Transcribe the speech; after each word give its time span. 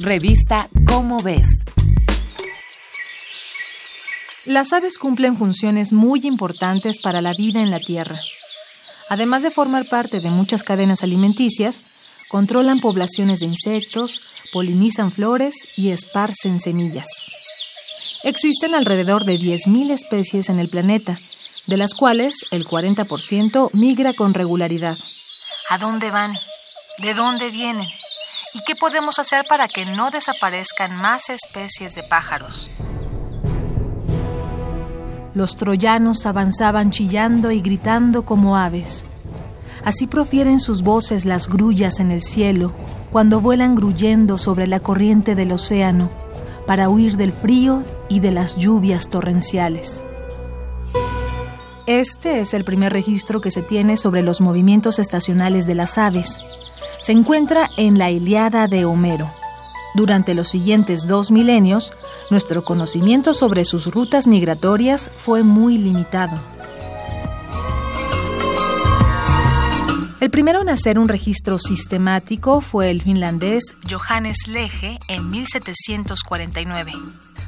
Revista 0.00 0.68
Cómo 0.86 1.18
ves. 1.18 1.46
Las 4.44 4.72
aves 4.72 4.98
cumplen 4.98 5.36
funciones 5.36 5.92
muy 5.92 6.26
importantes 6.26 6.98
para 6.98 7.20
la 7.20 7.32
vida 7.32 7.60
en 7.60 7.70
la 7.70 7.78
Tierra. 7.78 8.18
Además 9.08 9.42
de 9.42 9.52
formar 9.52 9.86
parte 9.88 10.18
de 10.18 10.30
muchas 10.30 10.64
cadenas 10.64 11.04
alimenticias, 11.04 12.26
controlan 12.28 12.80
poblaciones 12.80 13.38
de 13.38 13.46
insectos, 13.46 14.20
polinizan 14.52 15.12
flores 15.12 15.54
y 15.76 15.90
esparcen 15.90 16.58
semillas. 16.58 17.06
Existen 18.24 18.74
alrededor 18.74 19.24
de 19.24 19.38
10.000 19.38 19.92
especies 19.92 20.48
en 20.48 20.58
el 20.58 20.68
planeta, 20.68 21.16
de 21.66 21.76
las 21.76 21.94
cuales 21.94 22.46
el 22.50 22.66
40% 22.66 23.72
migra 23.74 24.12
con 24.12 24.34
regularidad. 24.34 24.98
¿A 25.70 25.78
dónde 25.78 26.10
van? 26.10 26.36
¿De 26.98 27.14
dónde 27.14 27.50
vienen? 27.50 27.88
¿Y 28.54 28.60
qué 28.64 28.76
podemos 28.76 29.18
hacer 29.18 29.44
para 29.48 29.66
que 29.66 29.84
no 29.84 30.12
desaparezcan 30.12 30.96
más 30.96 31.28
especies 31.28 31.96
de 31.96 32.04
pájaros? 32.04 32.70
Los 35.34 35.56
troyanos 35.56 36.24
avanzaban 36.24 36.92
chillando 36.92 37.50
y 37.50 37.60
gritando 37.60 38.24
como 38.24 38.56
aves. 38.56 39.06
Así 39.84 40.06
profieren 40.06 40.60
sus 40.60 40.82
voces 40.82 41.24
las 41.24 41.48
grullas 41.48 41.98
en 41.98 42.12
el 42.12 42.22
cielo 42.22 42.72
cuando 43.10 43.40
vuelan 43.40 43.74
gruyendo 43.74 44.38
sobre 44.38 44.68
la 44.68 44.78
corriente 44.78 45.34
del 45.34 45.50
océano 45.50 46.08
para 46.64 46.88
huir 46.88 47.16
del 47.16 47.32
frío 47.32 47.82
y 48.08 48.20
de 48.20 48.30
las 48.30 48.56
lluvias 48.56 49.08
torrenciales. 49.08 50.06
Este 51.86 52.38
es 52.38 52.54
el 52.54 52.64
primer 52.64 52.92
registro 52.92 53.40
que 53.40 53.50
se 53.50 53.62
tiene 53.62 53.96
sobre 53.96 54.22
los 54.22 54.40
movimientos 54.40 55.00
estacionales 55.00 55.66
de 55.66 55.74
las 55.74 55.98
aves. 55.98 56.40
Se 57.04 57.12
encuentra 57.12 57.68
en 57.76 57.98
la 57.98 58.10
Iliada 58.10 58.66
de 58.66 58.86
Homero. 58.86 59.28
Durante 59.94 60.32
los 60.32 60.48
siguientes 60.48 61.06
dos 61.06 61.30
milenios, 61.30 61.92
nuestro 62.30 62.62
conocimiento 62.62 63.34
sobre 63.34 63.66
sus 63.66 63.88
rutas 63.88 64.26
migratorias 64.26 65.10
fue 65.18 65.42
muy 65.42 65.76
limitado. 65.76 66.40
El 70.22 70.30
primero 70.30 70.62
en 70.62 70.70
hacer 70.70 70.98
un 70.98 71.08
registro 71.08 71.58
sistemático 71.58 72.62
fue 72.62 72.90
el 72.90 73.02
finlandés 73.02 73.76
Johannes 73.86 74.48
Leje 74.48 74.98
en 75.08 75.28
1749. 75.28 76.92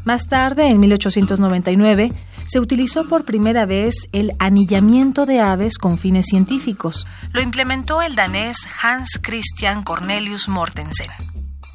Más 0.05 0.29
tarde, 0.29 0.69
en 0.69 0.79
1899, 0.81 2.13
se 2.47 2.61
utilizó 2.61 3.09
por 3.09 3.25
primera 3.25 3.67
vez 3.67 3.95
el 4.13 4.33
anillamiento 4.39 5.27
de 5.27 5.41
aves 5.41 5.79
con 5.79 5.99
fines 5.99 6.27
científicos. 6.27 7.07
Lo 7.33 7.41
implementó 7.41 8.03
el 8.03 8.15
danés 8.15 8.57
Hans 8.83 9.21
Christian 9.23 9.83
Cornelius 9.83 10.49
Mortensen. 10.49 11.11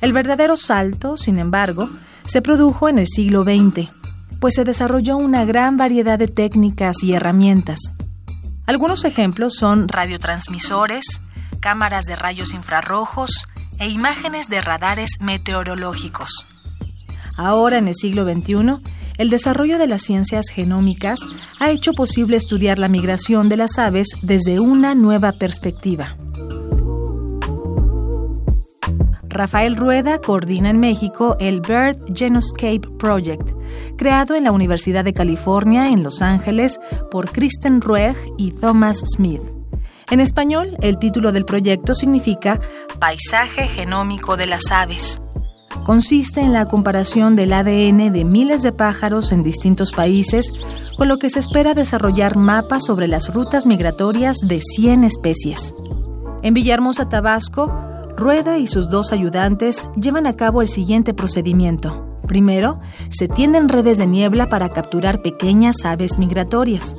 El 0.02 0.14
verdadero 0.14 0.58
salto, 0.58 1.18
sin 1.18 1.38
embargo, 1.38 1.90
se 2.26 2.42
produjo 2.42 2.90
en 2.90 2.98
el 2.98 3.08
siglo 3.08 3.44
XX, 3.44 3.90
pues 4.40 4.56
se 4.56 4.64
desarrolló 4.64 5.18
una 5.18 5.46
gran 5.46 5.78
variedad 5.78 6.18
de 6.18 6.28
técnicas 6.28 7.04
y 7.04 7.14
herramientas. 7.14 7.80
Algunos 8.66 9.06
ejemplos 9.06 9.56
son 9.56 9.88
radiotransmisores, 9.88 11.22
cámaras 11.60 12.06
de 12.06 12.16
rayos 12.16 12.54
infrarrojos 12.54 13.48
e 13.80 13.88
imágenes 13.90 14.48
de 14.48 14.62
radares 14.62 15.18
meteorológicos. 15.20 16.46
Ahora, 17.36 17.78
en 17.78 17.88
el 17.88 17.96
siglo 17.96 18.24
XXI, 18.24 18.82
el 19.22 19.30
desarrollo 19.30 19.78
de 19.78 19.86
las 19.86 20.02
ciencias 20.02 20.48
genómicas 20.50 21.20
ha 21.60 21.70
hecho 21.70 21.94
posible 21.94 22.38
estudiar 22.38 22.80
la 22.80 22.88
migración 22.88 23.50
de 23.50 23.58
las 23.58 23.78
aves 23.78 24.08
desde 24.24 24.60
una 24.60 24.96
nueva 24.96 25.32
perspectiva. 25.34 26.18
Rafael 29.30 29.78
Rueda 29.78 30.18
coordina 30.18 30.72
en 30.72 30.80
México 30.80 31.38
el 31.40 31.62
Bird 31.62 31.98
Genoscape 32.16 32.82
Project, 32.98 33.52
creado 33.96 34.34
en 34.34 34.44
la 34.44 34.52
Universidad 34.52 35.06
de 35.06 35.14
California 35.14 35.90
en 35.90 36.02
Los 36.02 36.24
Ángeles 36.24 36.80
por 37.12 37.32
Kristen 37.32 37.80
Rueg 37.80 38.16
y 38.40 38.54
Thomas 38.54 39.04
Smith. 39.06 39.44
En 40.10 40.20
español, 40.20 40.76
el 40.82 40.98
título 40.98 41.32
del 41.32 41.46
proyecto 41.46 41.94
significa 41.94 42.60
Paisaje 43.00 43.68
genómico 43.68 44.36
de 44.36 44.48
las 44.48 44.72
aves 44.72 45.22
consiste 45.84 46.42
en 46.42 46.54
la 46.54 46.66
comparación 46.66 47.36
del 47.36 47.54
ADN 47.54 48.12
de 48.12 48.24
miles 48.24 48.62
de 48.62 48.72
pájaros 48.72 49.32
en 49.32 49.44
distintos 49.44 49.92
países, 49.92 50.52
con 50.98 51.08
lo 51.08 51.18
que 51.18 51.30
se 51.30 51.40
espera 51.40 51.74
desarrollar 51.74 52.36
mapas 52.36 52.86
sobre 52.86 53.08
las 53.08 53.34
rutas 53.34 53.66
migratorias 53.66 54.38
de 54.38 54.62
100 54.62 55.04
especies. 55.04 55.74
En 56.44 56.54
Villahermosa, 56.54 57.10
Tabasco, 57.10 57.70
Rueda 58.18 58.58
y 58.60 58.68
sus 58.68 58.90
dos 58.90 59.12
ayudantes 59.12 59.90
llevan 60.00 60.28
a 60.28 60.36
cabo 60.36 60.62
el 60.62 60.68
siguiente 60.68 61.14
procedimiento. 61.14 62.08
Primero, 62.28 62.80
se 63.10 63.28
tienden 63.28 63.68
redes 63.68 63.98
de 63.98 64.08
niebla 64.08 64.48
para 64.48 64.70
capturar 64.70 65.22
pequeñas 65.22 65.86
aves 65.86 66.18
migratorias. 66.18 66.96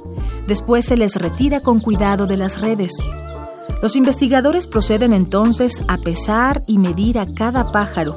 Después 0.46 0.84
se 0.84 0.96
les 0.96 1.14
retira 1.16 1.60
con 1.60 1.80
cuidado 1.80 2.26
de 2.26 2.36
las 2.36 2.60
redes. 2.60 2.92
Los 3.80 3.96
investigadores 3.96 4.66
proceden 4.66 5.12
entonces 5.12 5.82
a 5.88 5.98
pesar 5.98 6.60
y 6.66 6.78
medir 6.78 7.18
a 7.18 7.26
cada 7.26 7.70
pájaro, 7.72 8.16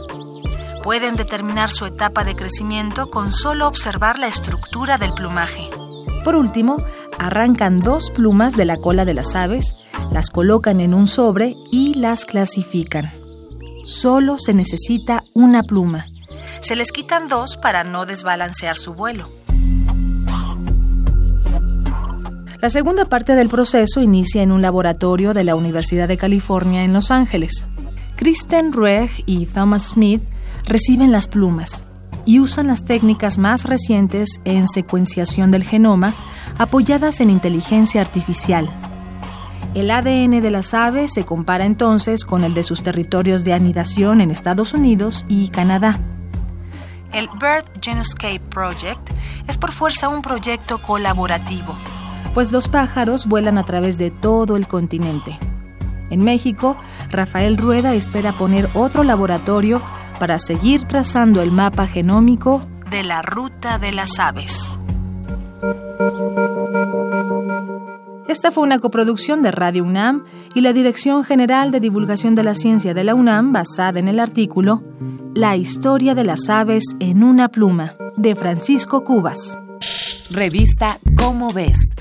pueden 0.86 1.16
determinar 1.16 1.72
su 1.72 1.88
etapa 1.88 2.24
de 2.24 2.36
crecimiento 2.36 3.10
con 3.10 3.32
solo 3.32 3.68
observar 3.68 4.20
la 4.20 4.28
estructura 4.28 5.00
del 5.00 5.16
plumaje. 5.16 5.68
Por 6.24 6.36
último, 6.36 6.78
arrancan 7.18 7.80
dos 7.80 8.12
plumas 8.12 8.56
de 8.56 8.66
la 8.66 8.78
cola 8.78 9.04
de 9.04 9.16
las 9.16 9.36
aves, 9.36 9.78
las 10.12 10.30
colocan 10.30 10.80
en 10.82 10.94
un 10.94 11.08
sobre 11.08 11.56
y 11.72 11.96
las 11.96 12.26
clasifican. 12.26 13.12
Solo 13.84 14.38
se 14.38 14.54
necesita 14.54 15.24
una 15.34 15.64
pluma. 15.64 16.06
Se 16.60 16.76
les 16.76 16.92
quitan 16.92 17.30
dos 17.30 17.58
para 17.58 17.84
no 17.84 18.06
desbalancear 18.06 18.78
su 18.78 18.94
vuelo. 18.94 19.32
La 22.62 22.70
segunda 22.70 23.06
parte 23.06 23.34
del 23.34 23.50
proceso 23.50 24.04
inicia 24.04 24.44
en 24.44 24.52
un 24.52 24.62
laboratorio 24.62 25.34
de 25.34 25.46
la 25.46 25.56
Universidad 25.56 26.08
de 26.08 26.18
California 26.18 26.84
en 26.84 26.94
Los 26.94 27.10
Ángeles. 27.10 27.68
Kristen 28.16 28.72
Rueg 28.72 29.10
y 29.26 29.46
Thomas 29.46 29.90
Smith 29.90 30.22
reciben 30.66 31.12
las 31.12 31.28
plumas 31.28 31.84
y 32.26 32.40
usan 32.40 32.68
las 32.68 32.86
técnicas 32.86 33.38
más 33.38 33.66
recientes 33.66 34.42
en 34.46 34.68
secuenciación 34.68 35.52
del 35.52 35.64
genoma 35.64 36.14
apoyadas 36.58 37.20
en 37.20 37.30
inteligencia 37.30 38.02
artificial. 38.02 38.70
El 39.74 39.92
ADN 39.92 40.42
de 40.42 40.50
las 40.50 40.74
aves 40.74 41.12
se 41.14 41.26
compara 41.26 41.66
entonces 41.66 42.24
con 42.24 42.46
el 42.46 42.54
de 42.54 42.64
sus 42.64 42.82
territorios 42.82 43.44
de 43.44 43.52
anidación 43.52 44.22
en 44.22 44.32
Estados 44.32 44.74
Unidos 44.74 45.26
y 45.28 45.50
Canadá. 45.50 46.00
El 47.12 47.28
Bird 47.40 47.66
Genoscape 47.82 48.40
Project 48.50 49.10
es 49.48 49.58
por 49.58 49.74
fuerza 49.74 50.08
un 50.08 50.22
proyecto 50.22 50.78
colaborativo, 50.78 51.76
pues 52.34 52.54
los 52.54 52.70
pájaros 52.70 53.26
vuelan 53.26 53.58
a 53.58 53.66
través 53.66 53.98
de 53.98 54.10
todo 54.10 54.56
el 54.56 54.68
continente. 54.68 55.38
En 56.10 56.24
México, 56.24 56.78
Rafael 57.10 57.58
Rueda 57.58 57.94
espera 57.96 58.32
poner 58.34 58.70
otro 58.74 59.04
laboratorio 59.04 59.82
para 60.20 60.40
seguir 60.40 60.84
trazando 60.84 61.42
el 61.42 61.52
mapa 61.52 61.88
genómico 61.88 62.62
de 62.90 63.04
la 63.04 63.22
ruta 63.22 63.80
de 63.80 63.92
las 63.92 64.20
aves. 64.20 64.76
Esta 68.28 68.52
fue 68.52 68.64
una 68.64 68.80
coproducción 68.80 69.42
de 69.42 69.52
Radio 69.52 69.84
UNAM 69.84 70.26
y 70.54 70.62
la 70.62 70.74
Dirección 70.74 71.24
General 71.24 71.72
de 71.72 71.80
Divulgación 71.80 72.36
de 72.36 72.44
la 72.44 72.54
Ciencia 72.54 72.94
de 72.94 73.04
la 73.04 73.16
UNAM 73.16 73.54
basada 73.54 74.00
en 74.00 74.08
el 74.08 74.20
artículo 74.20 74.84
La 75.34 75.56
historia 75.56 76.16
de 76.16 76.26
las 76.26 76.50
aves 76.50 76.84
en 77.00 77.24
una 77.24 77.50
pluma 77.50 77.96
de 78.18 78.36
Francisco 78.36 79.04
Cubas. 79.04 79.58
Revista 80.32 81.00
Cómo 81.16 81.50
ves 81.50 81.95